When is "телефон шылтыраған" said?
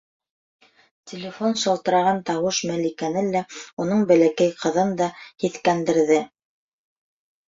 1.09-2.21